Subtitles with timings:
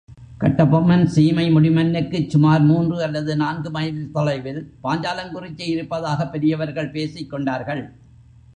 [0.39, 7.93] கட்டபொம்மன் சீமை முடிமன்னுக்குச் சுமார் மூன்று அல்லது நான்கு மைல் தொலைவில் பாஞ்சாலங்குறிச்சி இருப்பதாகப் பெரியவர்கள் பேசிக் கொண்டார்கள்.